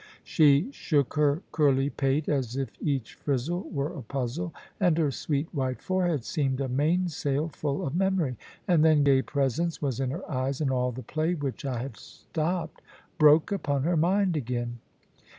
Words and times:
She 0.23 0.71
shook 0.71 1.13
her 1.13 1.43
curly 1.51 1.91
pate 1.91 2.27
as 2.27 2.55
if 2.55 2.71
each 2.81 3.13
frizzle 3.13 3.69
were 3.69 3.93
a 3.95 4.01
puzzle; 4.01 4.51
and 4.79 4.97
her 4.97 5.11
sweet 5.11 5.47
white 5.53 5.79
forehead 5.79 6.23
seemed 6.25 6.59
a 6.59 6.67
mainsail 6.67 7.49
full 7.49 7.85
of 7.85 7.95
memory; 7.95 8.35
and 8.67 8.83
then 8.83 9.03
gay 9.03 9.21
presence 9.21 9.79
was 9.79 9.99
in 9.99 10.09
her 10.09 10.27
eyes, 10.27 10.59
and 10.59 10.71
all 10.71 10.91
the 10.91 11.03
play 11.03 11.35
which 11.35 11.65
I 11.65 11.83
had 11.83 11.97
stopped 11.97 12.81
broke 13.19 13.51
upon 13.51 13.83
her 13.83 13.95
mind 13.95 14.35
again. 14.35 14.79